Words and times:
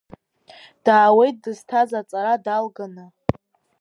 Даауеит 0.83 1.37
дызҭаз 1.43 1.91
аҵара 1.99 2.43
далганы. 2.45 3.05